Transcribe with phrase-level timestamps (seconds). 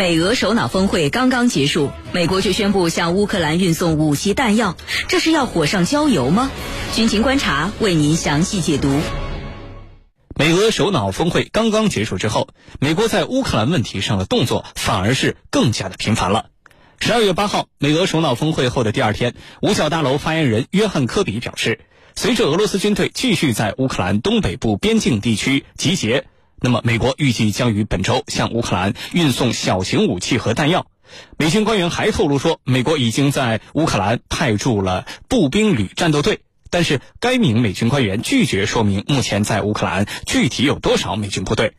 [0.00, 4.74] 美俄首脑峰会刚刚结束，美国却宣布向乌克兰运送武器弹药，
[5.08, 6.50] 这是要火上浇油吗？
[6.94, 8.98] 军情观察为您详细解读。
[10.34, 12.48] 美俄首脑峰会刚刚结束之后，
[12.80, 16.46] 美国在乌克兰问题上的动作反而是更加的频繁了。
[16.98, 21.78] 十二月八号，美俄首脑峰会后的第二天，五角大楼发言人约翰科比表示，
[22.16, 26.24] 随着俄罗斯军队继续在乌克兰东北部边境地区集结。
[26.62, 30.86] 那么，美国预计将于本周向乌克兰运送小型武器和弹药。
[31.38, 41.72] 美军官员还透露说，美国已经在乌克兰派驻了步兵旅战斗队，但是该名美军官员拒绝说明目前在乌克兰具体有多少美军部队。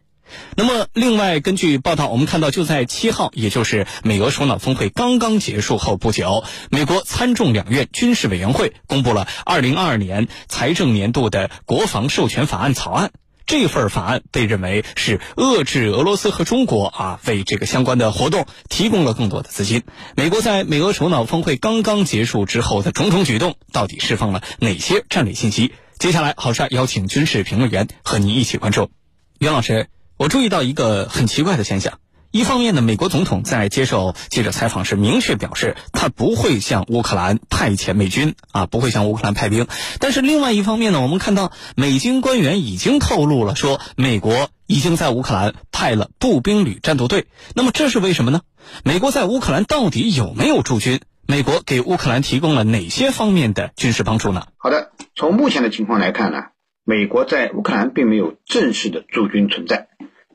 [0.55, 13.11] 那么，另外根据报道，我们看到就在七号，也就是美俄首脑峰会刚刚结束后不久，美国参众两院军事委员会公布了二零二二年财政年度的国防授权法案草案。
[13.45, 19.83] 这份法案被认为是遏制俄罗斯和中国啊，为这个相关的活动提供了更多的资金。
[20.15, 25.73] 美国在美俄首脑峰会刚刚结束之后的种种举动，到底释放了哪些战略信息？
[25.99, 28.89] 接下来，郝帅邀请军事评论员和您一起关注。
[29.37, 32.01] 袁老师，我注意到一个很奇怪的现象。
[32.32, 39.68] 一方面呢，美国总统在接受记者采访时明确表示，他不会向乌克兰派遣美军啊，不会向乌克兰派兵。
[39.99, 47.27] 但是另外一方面呢，我们看到美军官员已经透露了，说美国已经在乌克兰派了步兵旅战斗队。
[47.54, 48.40] 那么这是为什么呢？
[48.85, 51.01] 美国在乌克兰到底有没有驻军？
[51.27, 54.48] 美国给乌克兰提供了哪些方面的军事帮助呢？
[54.55, 56.38] 好的，从目前的情况来看呢，
[56.85, 59.90] 美国在乌克兰并没有正式的驻军存在。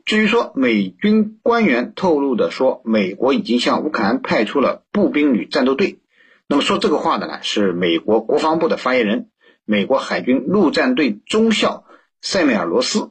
[0.07, 5.99] 至于说美军官员透露的说，美国已经向乌克兰派出了步兵旅战斗队，
[6.47, 9.31] 那么说这个话的呢是美国国防部的发言人，
[9.65, 11.87] 美国海军陆战队中校
[12.23, 13.11] 塞缪尔罗斯，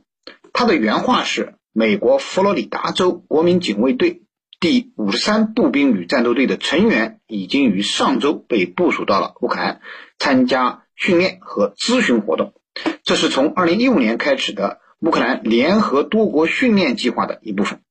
[0.54, 4.22] 他的原话是：美国佛罗里达州国民警卫队
[4.62, 9.82] 第五十三步兵旅战斗队的成员已经于上周被部署到了乌克兰，
[10.18, 12.54] 参加训练和咨询活动，
[13.04, 14.80] 这是从二零一五年开始的。
[15.06, 17.82] 乌克兰联合多国训练计划的一部分，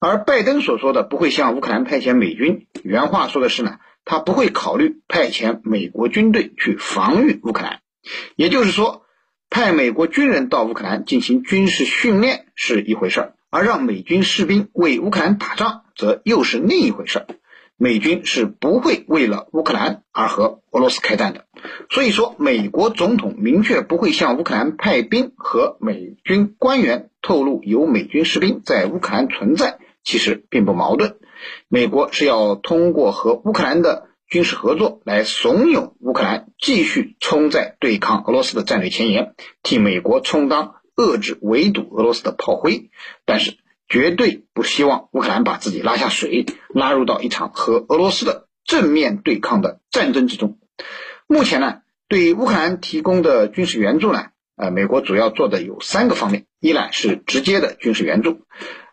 [0.00, 3.76] 而拜登所说的不会向乌克兰派遣美军，原话说的是呢，
[4.06, 7.80] 他不会考虑派遣美国军队去防御乌克兰。
[8.34, 9.02] 也就是说，
[9.50, 17.26] 派美国军人到乌克兰进行军事训练是一回事儿，而让美军士兵为乌克兰打仗则又是另一回事儿。
[17.80, 21.44] 美军是不会为了乌克兰而和俄罗斯开战的，
[21.90, 31.18] 所以说美国总统明确不会向乌克兰派兵，和美军官员透露有美军士兵在乌克兰存在，其实并不矛盾。
[31.68, 42.90] 美国是要通过和乌克兰的军事合作来怂恿乌克兰继续冲在对抗俄罗斯的战略前沿，替美国充当遏制围堵俄罗斯的炮灰，
[43.24, 43.56] 但是。
[43.88, 46.44] 绝对不希望乌克兰把自己拉下水，
[46.74, 50.58] 拉入到一场和俄罗斯的正面对抗的战争之中。
[51.26, 54.26] 目前呢，对乌克兰提供的军事援助呢，
[54.56, 58.42] 呃，美国主要做的有三个方面：一呢是直接的军事援助，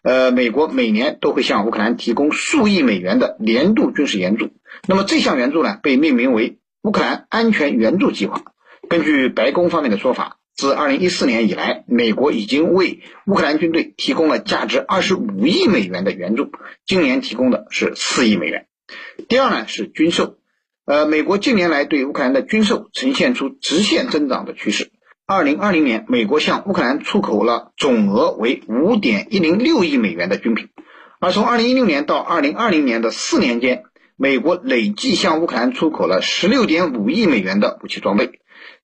[0.01, 4.51] 呃，美国每年都会向乌克兰提供数亿美元的年度军事援助。
[4.87, 8.43] 那么这项援助呢，被命名为乌克兰安全援助计划。
[8.87, 10.37] 根据白宫方面的说法。
[10.55, 16.49] 自2014年以来，美国已经为乌克兰军队提供了价值25亿美元的援助，
[16.85, 18.65] 今年提供的是4亿美元。
[19.27, 20.37] 第二呢是军售，
[20.85, 24.91] 呃，美国近年来对乌克兰的军售呈现出直线增长的趋势。
[25.27, 30.69] 2020年，美国向乌克兰出口了总额为5.106亿美元的军品，
[31.19, 33.83] 而从2016年到2020年的四年间，
[34.15, 38.39] 美国累计向乌克兰出口了16.5亿美元的武器装备。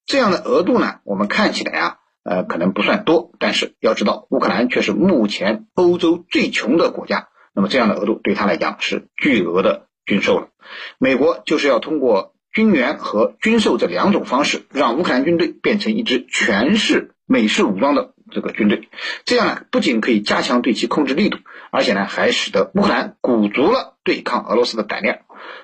[0.05, 10.49] 这样的额度呢，我们看起来啊，呃，可能不算多，但是要知道，乌克兰却是目前欧洲最穷的国家，那么这样的额度对他来讲是巨额的军售了。
[10.97, 18.89] 美国就是要通过军援和军售这两种方式，让乌克兰军队变成一支全是美式武装的这个军队，
[19.25, 21.37] 这样呢，不仅可以加强对其控制力度，
[21.71, 25.19] 而且呢，还使得乌克兰鼓足了对抗俄罗斯的胆量。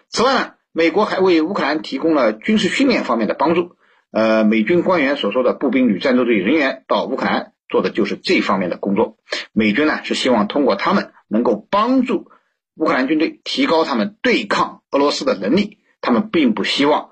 [0.09, 3.76] 此外呢，美国还为乌克兰提供了军事训练方面的帮助。
[4.17, 9.15] 呃，美军官员所说的步兵旅战斗队人员到乌克兰做的就是这方面的工作。
[9.53, 12.31] 美军呢是希望通过他们能够帮助
[12.73, 15.77] 乌克兰军队提高他们对抗俄罗斯的能力。
[16.01, 17.09] 他们并不希望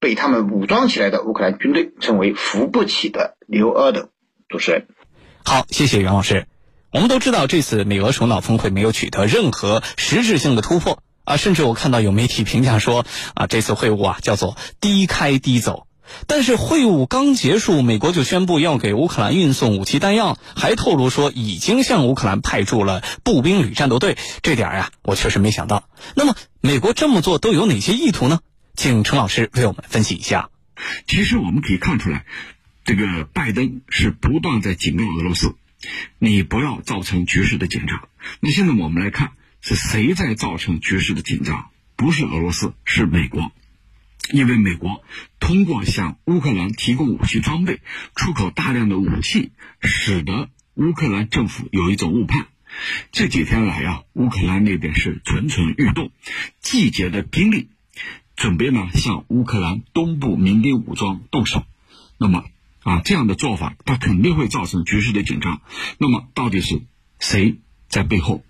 [0.00, 4.08] 被他们武装起来的乌克兰军队成为扶不起的刘阿斗。
[4.48, 4.88] 主持人，
[5.44, 6.48] 好，谢谢袁老师。
[6.92, 15.86] 我们都知道这次美俄首脑峰会没有取得任何实质性的突破啊，甚至我看到有媒体评价说啊，这次会晤啊叫做低开低走。
[16.26, 24.16] 但是会晤刚结束，美国就宣布要给乌克兰运送武器弹药，还透露说已经向乌克兰派驻了步兵旅战斗队。
[24.42, 25.88] 这点呀，我确实没想到。
[26.14, 28.40] 那么，美国这么做都有哪些意图呢？
[28.74, 30.50] 请陈老师为我们分析一下。
[31.06, 32.24] 其实我们可以看出来，
[32.84, 35.54] 这个拜登是不断在警告俄罗斯，
[36.18, 38.08] 你不要造成局势的紧张。
[38.40, 41.66] 那现在我们来看，是谁在造成局势的紧张？
[41.96, 43.52] 不是俄罗斯，是美国。
[44.32, 45.02] 因为美国
[45.40, 47.80] 通过向乌克兰提供武器装备、
[48.14, 49.50] 出口大量的武器，
[49.82, 52.46] 使得乌克兰政府有一种误判。
[53.10, 56.12] 这几天来啊，乌克兰那边是蠢蠢欲动，
[56.60, 57.68] 集结的兵力，
[58.36, 61.64] 准备呢向乌克兰东部民兵武装动手。
[62.16, 62.44] 那么
[62.82, 65.60] 啊，这样的做法，它肯定会造成局势的紧张。
[65.98, 66.80] 那么到底是
[67.18, 67.58] 谁
[67.88, 68.44] 在背后？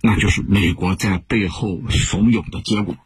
[0.00, 2.96] 那就是美国在背后怂恿的结果。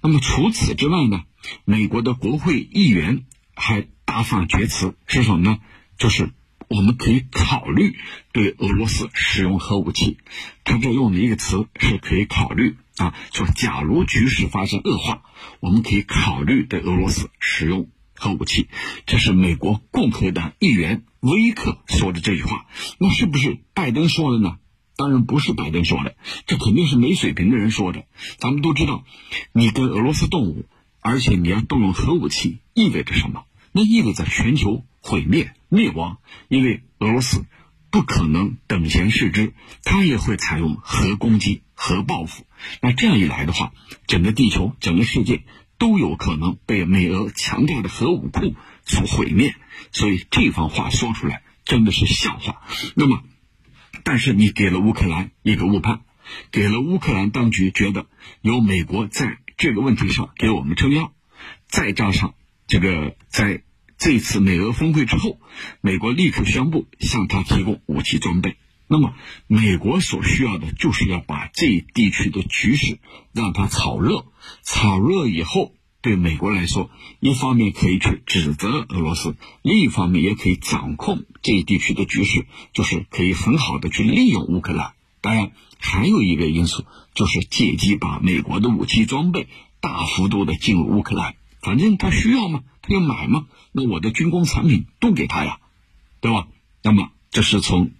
[0.00, 1.24] 那么除此之外呢？
[1.64, 3.24] 美国的国会议员
[3.54, 5.58] 还大放厥词，是什么呢？
[5.98, 6.30] 就是
[6.68, 7.96] 我们可以考虑
[8.32, 10.18] 对俄罗斯使用核武器。
[10.64, 15.22] 他这用的一个词是可以考虑啊，说假如局势发生恶化，
[15.60, 18.68] 我们可以考虑对俄罗斯使用核武器。
[19.06, 22.66] 这是美国共和党议员威克说的这句话。
[22.98, 24.58] 那是不是拜登说的呢？
[24.96, 26.16] 当然不是拜登说的，
[26.46, 28.04] 这肯定是没水平的人说的。
[28.38, 29.04] 咱们都知道，
[29.52, 30.64] 你跟俄罗斯动武，
[31.00, 33.44] 而且你要动用核武器，意味着什么？
[33.72, 36.16] 那意味着全球毁灭、灭亡。
[36.48, 37.44] 因为俄罗斯
[37.90, 39.52] 不可能等闲视之，
[39.84, 42.46] 他也会采用核攻击、核报复。
[42.80, 43.74] 那这样一来的话，
[44.06, 45.42] 整个地球、整个世界
[45.76, 48.54] 都有可能被美俄强大的核武库
[48.86, 49.54] 所毁灭。
[49.92, 52.62] 所以这番话说出来真的是笑话。
[52.94, 53.22] 那么。
[54.06, 56.02] 但是你给了乌克兰一个误判，
[56.52, 58.06] 给了乌克兰当局觉得
[58.40, 61.12] 有美国在这个问题上给我们撑腰，
[61.66, 62.34] 再加上
[62.68, 63.64] 这个在
[63.98, 65.40] 这次美俄峰会之后，
[65.80, 68.56] 美国立刻宣布向他提供武器装备。
[68.86, 69.12] 那么
[69.48, 73.00] 美国所需要的就是要把这一地区的局势
[73.32, 74.26] 让它炒热，
[74.62, 75.74] 炒热以后。
[76.06, 76.88] 对美国来说，
[77.18, 84.92] 一方面可以去指责俄罗斯，另一方面也可以掌控这一地区的局势，就是可以很好的去利用乌克兰。
[85.20, 85.50] 当然，
[85.80, 89.48] 还有一个因素就是借机把美国的武器装备
[89.80, 91.34] 大幅度的进入乌克兰。
[91.60, 92.62] 反正他需要吗？
[92.82, 93.48] 他要买吗？
[93.72, 95.58] 那我的军工产品都给他呀，
[96.20, 96.46] 对吧？
[96.84, 97.90] 那么这是从。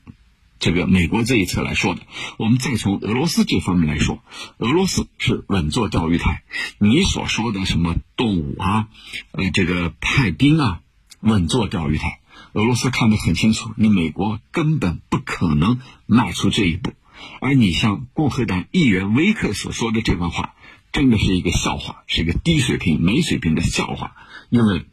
[0.59, 2.01] 这个美国这一侧来说的，
[2.39, 4.23] 我们再从俄罗斯这方面来说，
[4.57, 6.45] 俄罗斯是稳坐钓鱼台。
[6.79, 8.89] 你所说的什么动武啊，
[9.33, 10.81] 呃，这个派兵啊，
[11.21, 12.21] 稳坐钓鱼台。
[12.55, 16.95] 俄罗斯看得很清楚，你美国根本不可能迈出这一步。
[17.41, 20.55] 而你像共和党议员威克所说的这番话，
[20.91, 24.17] 真的是一个笑话，是一个低水平、没水平的笑话。
[24.49, 24.87] 因为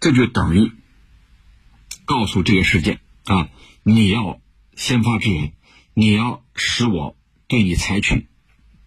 [0.00, 0.72] 这就等于
[2.06, 3.50] 告诉这个世界啊，
[3.82, 4.40] 你要。
[4.80, 5.52] 先发制人，
[5.92, 7.14] 你要使我
[7.48, 8.28] 对你采取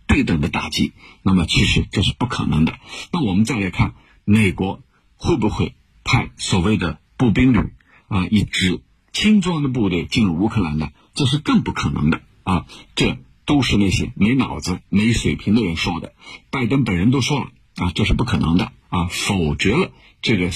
[0.07, 0.91] 对等的打击，
[1.21, 2.79] 那么其实这是不可能的。
[3.11, 3.93] 那我们再来看，
[4.25, 4.81] 美国
[5.17, 7.59] 会不会派所谓的步兵旅
[8.07, 8.81] 啊，一支
[9.11, 10.89] 轻装的部队进入乌克兰呢？
[11.13, 12.65] 这是更不可能的啊！
[12.95, 16.15] 这都是那些没脑子、没水平的人说的。
[16.49, 19.91] 拜登本人都说了啊，这是不可能的啊，否决了
[20.23, 20.49] 这个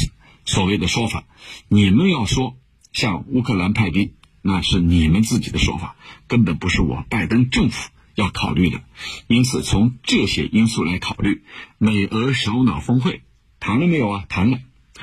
[0.45, 1.25] 所谓的说法。
[1.67, 2.57] 你们要说
[2.91, 4.16] 向乌克兰派兵。
[4.47, 5.97] 那是你们自己的说法，
[6.29, 8.79] 根本不是我拜登政府要考虑的。
[9.27, 11.43] 因此，从这些因素来考虑，
[11.77, 13.23] 美俄首脑峰会
[13.59, 14.25] 谈了没有啊？
[14.29, 14.59] 谈了，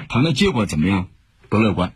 [0.09, 1.09] 谈的结果怎么样？
[1.50, 1.95] 不乐观。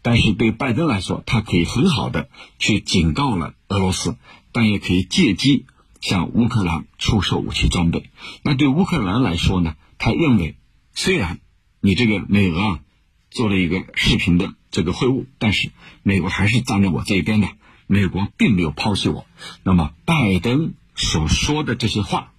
[0.00, 4.16] 但是对拜登来说，他可以很好的去警告了俄罗斯，
[4.52, 5.66] 但也可以借机
[6.00, 8.08] 向乌克兰出售武器装备。
[8.42, 9.76] 那对乌克兰来说呢？
[9.98, 10.56] 他认为，
[10.94, 11.40] 虽然
[11.80, 12.80] 你这个美俄啊
[13.36, 14.54] 做了一个视频的。
[14.70, 15.70] 这个会晤，但是
[16.02, 17.48] 美国还是站在我这一边的。
[17.86, 19.26] 美国并没有抛弃我。
[19.62, 22.32] 那么，拜登所说的这些话，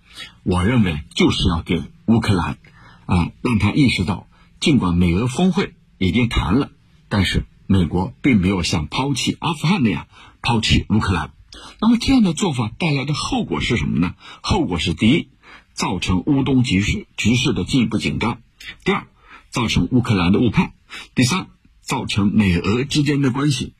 [0.43, 2.57] 我认为就是要给乌克兰
[3.05, 4.27] 啊，让他意识到，
[4.59, 6.69] 尽管美俄峰会已经谈了，
[7.07, 10.07] 但是美国并没有像抛弃阿富汗那样
[10.41, 11.31] 抛弃乌克兰。
[11.79, 14.15] 那么，这样的做法带来的后果是什么呢？
[14.41, 15.29] 后果是：第一，
[15.73, 18.41] 造成乌东局势局势的进一步紧张；
[18.83, 19.07] 第二，
[19.49, 20.71] 造成乌克兰的误判；
[21.15, 21.47] 第三。
[21.81, 23.73] 造成美俄之间的关系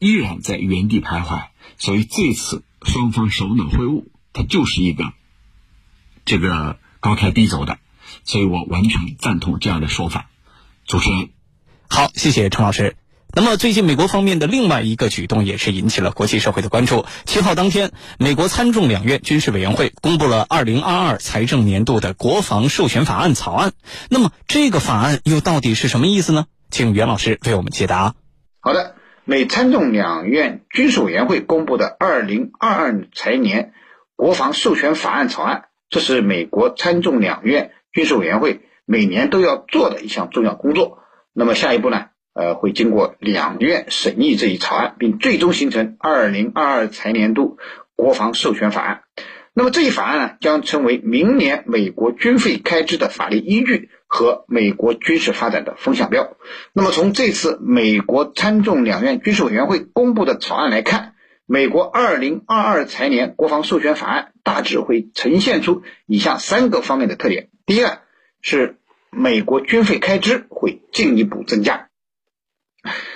[0.00, 1.46] 依然在原地徘徊，
[1.78, 5.12] 所以这次双方首脑会晤，它就是一个
[6.24, 7.78] 这个高开低走的，
[8.24, 10.28] 所以我完全赞同这样的说法。
[10.86, 11.30] 主持人，
[11.88, 12.96] 好，谢谢陈老师。
[13.38, 17.04] 那么，最近美国方面的另外一个举动也是引起了国际社会的关注。
[17.26, 23.72] 七号当天，美国参众两院军事委员会公布了二零二二财政年度的国防授权法案草案。
[24.08, 26.46] 那么，这个法案又到底是什么意思呢？
[26.70, 28.14] 请袁老师为我们解答。
[28.60, 28.94] 好的，
[29.26, 33.74] 美参众两院军事委员会公布的二零二二财年
[34.16, 41.00] 国防授权法案草案，这是美国参众两院军事委员会每年都要做的一项重要工作。
[41.34, 42.06] 那么，下一步呢？
[42.36, 47.56] 呃，会经过两院审议这一草案，并最终形成二零二二财年度
[47.96, 49.00] 国防授权法案。
[49.54, 56.36] 那么这一法案呢，将成为明年美国军费开支的法律依据和美国军事发展的风向标。
[56.74, 61.14] 那么从这次美国参众两院军事委员会公布的草案来看，
[61.46, 67.92] 美国二零二二财年国防授权法案大致会呈现出以下三个方面的特点：第一呢
[68.42, 68.76] 是
[69.10, 71.85] 美国军费开支会进一步增加。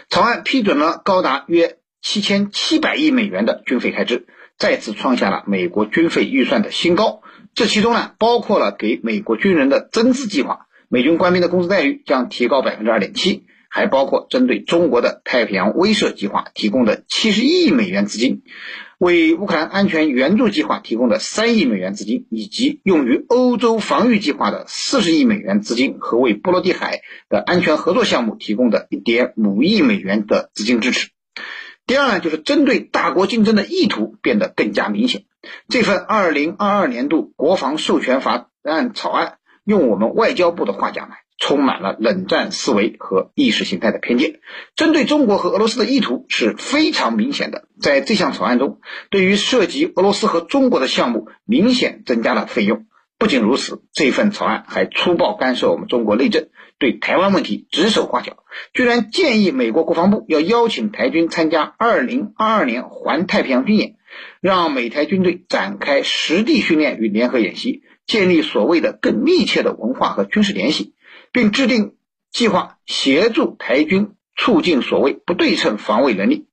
[0.09, 7.23] 草案批准了高达约七千七百亿美元的军费开支，再次创下了美国军费预算的新高。
[7.55, 18.43] 这其中呢，包括了给美国军人的增资计划，美军官兵的工资待遇将提高百分之二点七，还包括针对中国的太平洋威慑计划提供的七十亿美元资金。
[18.99, 27.01] 为乌克兰安全援助计划提供的三亿美元资金，以及用于欧洲防御计划的四十亿美元资金，和为波罗的海
[27.31, 31.09] 的安全合作项目提供的一点五亿美元的资金支持。
[31.87, 35.23] 第二呢，就是针对大国竞争的意图变得更加明显。
[35.69, 41.15] 这份二零二二年度国防授权法案草案，用我们外交部的话讲呢。
[41.41, 44.41] 充满了冷战思维和意识形态的偏见，
[44.77, 47.65] 针对中国和俄罗斯的意图是非常明显的。
[47.81, 48.81] 在这项草案中，
[49.11, 52.85] 对于涉及俄罗斯和中国的项目，明显增加了费用。
[53.19, 58.37] 不仅如此，这份草案还粗暴干涉我们中国内政，对台湾问题指手画脚，
[58.73, 63.97] 居然建议美国国防部要邀请台军参加2022年环太平洋军演，
[64.41, 70.95] 让美台军队展开实地训练与联合演习，建立所谓的更密切的文化和军事联系。
[71.33, 71.97] 并制定
[72.31, 76.47] 计划协助台军促进所谓不对称防卫能力。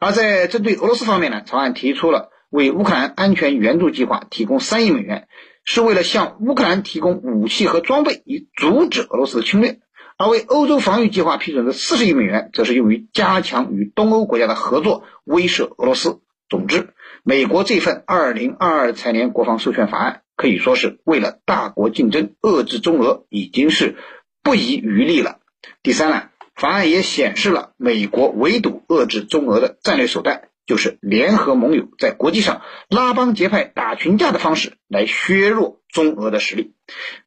[0.00, 5.28] 而在针对俄罗斯方面呢，草案提出了为乌克兰安全援助计划提供三亿美元，
[5.64, 9.74] 是为了向乌克兰提供武器和装备，以阻止俄罗斯的侵略；
[10.18, 16.20] 而为欧洲防御计划批准的四十亿美元，则是用于加强与东欧国家的合作，威慑俄罗斯。
[16.48, 16.90] 总之，
[17.22, 20.22] 美国这份二零二二财年国防授权法案。
[20.34, 23.94] 可以说是为了大国竞争遏制中俄，已经是
[24.42, 25.38] 不遗余力了。
[25.84, 36.74] 第三呢，法案也显示了美国围堵遏制中俄的战略手段，就是联合盟友在国际上拉帮结派、打群架的方式来削弱中俄的实力。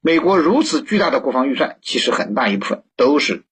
[0.01, 3.44] 美国如此巨大的国防预算，其实很大一部分都是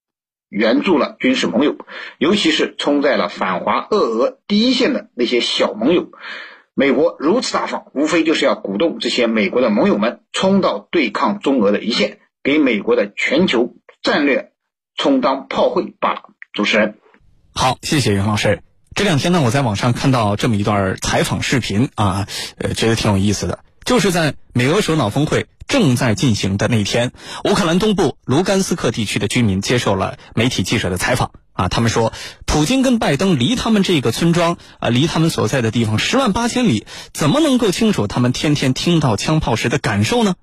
[0.53, 1.75] 援助了军事盟友，
[2.19, 6.12] 尤其是冲在了反华恶俄第一线的那些小盟友。
[6.75, 14.51] 美国如此大方，无非就是要鼓动这些美国的盟友们冲到对抗中俄的一线，给美国的全球战略
[14.95, 16.22] 充当炮灰罢了。
[16.53, 17.00] 主持人，
[17.53, 18.62] 好，谢谢袁老师。
[18.95, 23.60] 这两天呢，我在网上看到这么一段采访视频啊，呃，觉得挺有意思的。
[23.86, 27.12] 就是在美俄首脑峰会正在进行的那天，
[27.43, 31.32] 乌克兰东部卢甘斯克地区的居民接受了媒体记者的采访。
[31.53, 32.13] 啊，他们说，
[32.48, 40.34] 普京跟拜登离他们这个村庄啊，离他们所在的地方十万八千里，怎么能够清楚他们天天听到枪炮时的感受呢？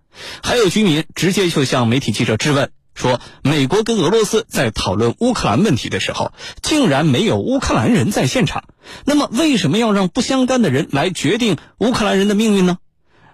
[0.41, 6.31] 还有居民直接就向媒体记者质问说，美国跟俄罗斯在讨论乌克兰问题的时候，
[6.63, 8.63] 竟然没有乌克兰人在现场，
[9.05, 12.79] 那么为什么要让不相干的人来决定乌克兰人的命运呢？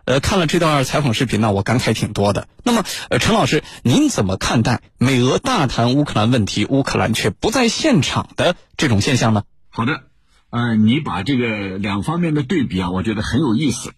[0.06, 2.46] 呃，看了这段采访视频呢，我感慨挺多的。
[2.62, 9.42] 那么，呃，陈老师，您怎么看待美俄大谈乌克兰问题，乌克兰却不在现场的这种现象呢？
[9.68, 10.04] 好的，
[10.50, 13.94] 呃，你把这个两方面的对比啊，我觉得很有意思。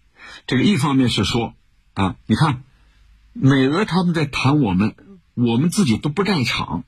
[0.47, 1.53] 这个一方面是说
[1.93, 2.63] 啊，你看，
[3.33, 4.95] 美俄他们在谈我们，
[5.35, 6.85] 我们自己都不在场，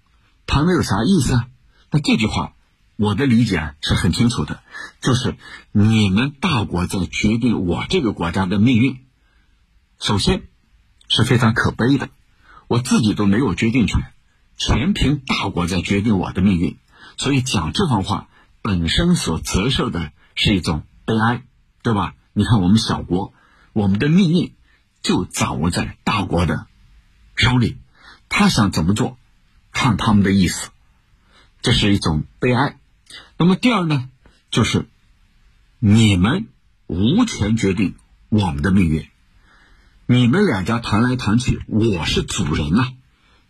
[0.48, 1.46] 谈的有啥意思啊？
[1.92, 2.54] 那这句话，
[2.96, 4.62] 我的理解是很清楚的，
[5.00, 5.36] 就是
[5.72, 8.98] 你们大国在决定我这个国家的命运。
[10.02, 10.48] 首先，
[11.10, 12.10] 是非常可悲的，
[12.68, 14.02] 我自己都没有决定权，
[14.58, 16.80] 全凭大国在决定我的命运。
[17.18, 18.28] 所以讲这番话
[18.64, 21.44] 本身所折射的是一种悲哀，
[21.84, 22.16] 对吧？
[22.34, 23.32] 你看我们小国，
[23.74, 24.56] 我们的命运
[25.04, 26.66] 就掌握在大国的
[27.36, 27.78] 手里，
[28.28, 29.20] 他想怎么做，
[29.72, 30.72] 看他们的意思，
[31.62, 32.80] 这是一种悲哀。
[33.38, 34.10] 那么第二呢，
[34.50, 34.88] 就是
[35.78, 36.48] 你们
[36.88, 37.94] 无权决定
[38.30, 39.08] 我们的命运。
[40.12, 42.92] 你们两家谈来谈去，我是主人啊，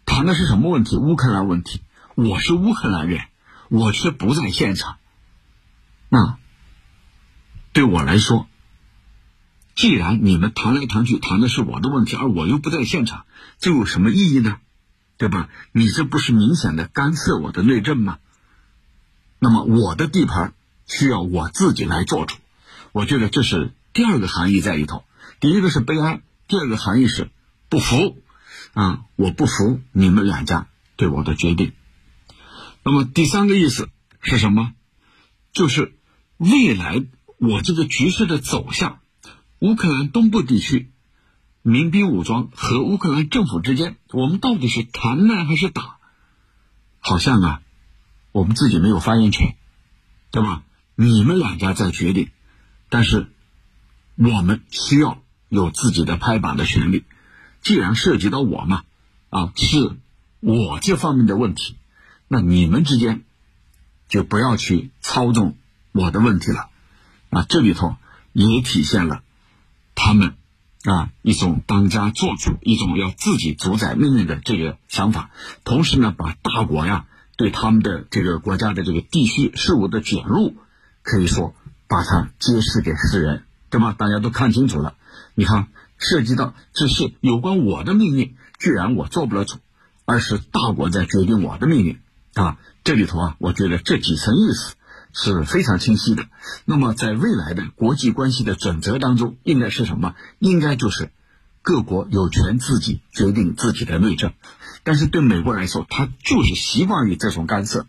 [0.06, 0.96] 谈的是什么问题？
[0.96, 1.82] 乌克兰问题。
[2.14, 3.20] 我是乌克兰人，
[3.68, 4.98] 我却不在现场，
[6.08, 6.38] 那
[7.74, 8.46] 对我来说，
[9.74, 13.26] 既然你们谈来谈去谈的是我的问题，而我又不在现场，
[13.58, 14.60] 这有什么意义呢？
[15.18, 15.50] 对吧？
[15.72, 18.20] 你这不是明显的干涉我的内政吗？
[19.40, 20.54] 那么我的地盘
[20.86, 22.38] 需要我自己来做主，
[22.92, 25.04] 我觉得这是第二个含义在里头。
[25.40, 26.22] 第一个是悲哀，
[26.52, 27.32] 第二个含义是
[27.70, 28.22] 不服
[28.74, 29.06] 啊！
[29.16, 30.68] 我不服你们两家
[30.98, 31.72] 对我的决定。
[32.84, 33.88] 那么第三个意思
[34.20, 34.74] 是什么？
[35.54, 35.96] 就是
[36.36, 37.06] 未来
[37.38, 39.00] 我这个局势的走向，
[39.60, 40.92] 乌克兰东部地区
[41.62, 46.00] 民兵武装和乌克兰政府之间，我们到底是谈呢还是打？
[47.00, 47.62] 好像啊，
[48.34, 49.56] 我们自己没有发言权，
[50.32, 50.64] 对吧？
[50.96, 52.30] 你们两家在决定，
[52.90, 53.32] 但是
[54.18, 57.04] 我们需要有自己的拍板的权利。
[57.62, 58.84] 既然涉及到我嘛，
[59.30, 59.98] 啊，是
[60.40, 61.76] 我这方面的问题。
[62.30, 63.24] 那你们之间
[64.08, 65.58] 就不要去操纵
[65.92, 66.70] 我的问题了，
[67.30, 67.98] 啊，这里头
[68.32, 69.22] 也体现了
[69.94, 70.36] 他们
[70.86, 75.32] 啊一种当家做主、一种要自己主宰命运的这个想法。
[75.66, 77.06] 同时呢，把大国呀
[77.36, 80.56] 对他们的这个国家的这个地区事务的卷入，
[81.04, 81.54] 可以说
[81.90, 83.94] 把它揭示给世人，对吧？
[83.94, 84.96] 大家都看清楚了。
[85.36, 89.58] 你看，涉及到这是有关我的命运，居然我做不了主，
[90.06, 92.00] 而是大国在决定我的命运。
[92.34, 94.76] 啊，这里头啊，我觉得这几层意思
[95.14, 96.26] 是非常清晰的。
[96.66, 100.16] 那么，在未来的国际关系的准则当中，应该是什么？
[100.40, 101.12] 应该就是
[101.62, 104.34] 各国有权自己决定自己的内政。
[104.84, 107.86] 但是对美国来说，他就是习惯于这种干涉。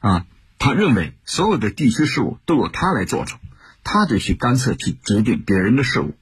[0.00, 0.26] 啊，
[0.58, 3.36] 他认为所有的地区事务都由他来做主，
[3.84, 6.14] 他得去干涉去决定别人的事务。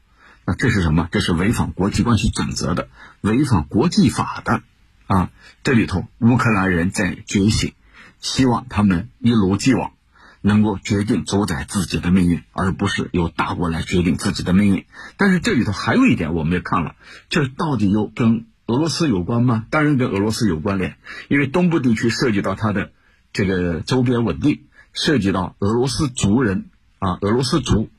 [0.49, 1.11] 那这是什么？
[1.13, 2.89] 这是违反国际关系准则的，
[3.21, 4.63] 违反国际法的。
[5.07, 5.31] 啊，
[5.63, 7.75] 这里头乌克兰人在觉醒，
[8.19, 9.93] 希望他们一如既往
[10.41, 14.87] 能够决定主宰自己的命运，而不是由大国来决定自己的命运。
[15.19, 16.95] 但是这里头还有一点，我们也看了，
[17.29, 19.67] 这到底又跟俄罗斯有关吗？
[19.69, 20.97] 当然跟俄罗斯有关联，
[21.29, 22.93] 因为东部地区涉及到它的
[23.35, 24.63] 这个周边稳定，
[24.95, 27.91] 涉及到俄罗斯族人啊，俄罗斯族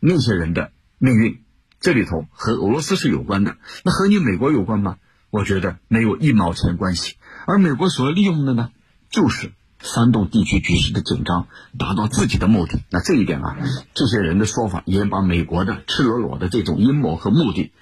[0.00, 1.42] 那些人的命运，
[1.80, 3.56] 这里头和俄罗斯是有关的。
[3.84, 4.96] 那和你美国有关吗？
[5.30, 8.70] 我觉得没有一毛钱关系，而美国所利用的呢，
[9.10, 12.80] 就是煽动地区局势的紧张，达到自己的目的。
[12.88, 13.56] 那这一点啊，
[13.92, 17.72] 这些人的说法也把美国的赤裸裸的这种阴谋和目的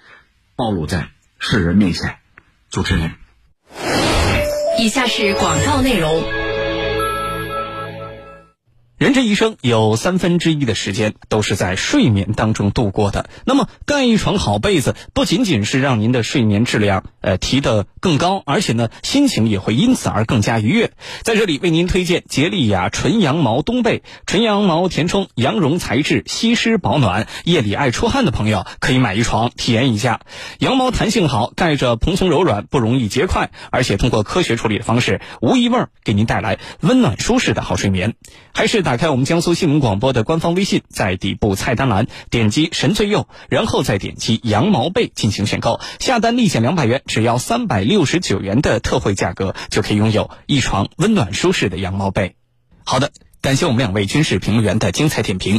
[0.56, 2.16] 暴露在世人面前。
[2.68, 3.12] 主持人，
[4.80, 6.45] 以下是广告内容。
[8.98, 13.28] 人这一生有三分之一的时间都是在睡眠当中度过的。
[13.44, 20.92] 那么，盖一床好被子，不仅仅是让您的睡眠质量呃提得更高，而且呢，心情也会因此而更加愉悦。
[21.20, 27.28] 在这里为您推荐洁丽雅纯羊毛冬被，纯羊毛填充，羊绒材质，吸湿保暖。
[27.44, 30.22] 夜里爱出汗的朋友可以买一床体验一下。
[30.58, 38.14] 羊毛弹性好，盖着蓬松柔软，不容易结块，而且通过科学处理的方式，无异味儿，给您带来温暖舒适的好睡眠。
[38.54, 38.85] 还是。
[38.86, 52.36] 打开我们江苏新闻广播的官方微信，在底部菜单栏点击“神最右”，然后再点击“羊毛被”进行选购，下单立减两百元，只要三百六十九元的特惠价格，就可以拥有一床温暖舒适的羊毛被。
[52.84, 55.54] 好的，感谢我们两位军事评论员的精彩点评。